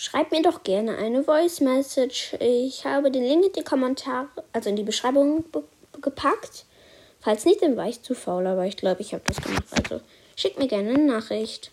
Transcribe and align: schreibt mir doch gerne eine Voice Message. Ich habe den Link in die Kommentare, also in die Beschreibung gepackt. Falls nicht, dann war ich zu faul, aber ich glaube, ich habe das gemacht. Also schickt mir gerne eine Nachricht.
schreibt 0.00 0.30
mir 0.30 0.42
doch 0.42 0.62
gerne 0.62 0.96
eine 0.96 1.24
Voice 1.24 1.60
Message. 1.60 2.36
Ich 2.38 2.84
habe 2.84 3.10
den 3.10 3.24
Link 3.24 3.46
in 3.46 3.52
die 3.52 3.64
Kommentare, 3.64 4.28
also 4.52 4.70
in 4.70 4.76
die 4.76 4.84
Beschreibung 4.84 5.44
gepackt. 6.00 6.66
Falls 7.20 7.44
nicht, 7.44 7.62
dann 7.62 7.76
war 7.76 7.88
ich 7.88 8.02
zu 8.02 8.14
faul, 8.14 8.46
aber 8.46 8.64
ich 8.64 8.76
glaube, 8.76 9.02
ich 9.02 9.12
habe 9.12 9.24
das 9.26 9.42
gemacht. 9.42 9.64
Also 9.76 10.00
schickt 10.36 10.58
mir 10.58 10.68
gerne 10.68 10.90
eine 10.90 11.04
Nachricht. 11.04 11.70